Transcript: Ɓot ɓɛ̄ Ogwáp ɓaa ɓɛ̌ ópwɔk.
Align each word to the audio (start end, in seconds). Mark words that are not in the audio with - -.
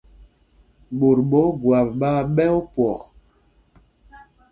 Ɓot 0.97 1.17
ɓɛ̄ 1.29 1.43
Ogwáp 1.49 1.87
ɓaa 1.99 2.19
ɓɛ̌ 2.35 2.47
ópwɔk. 2.59 3.01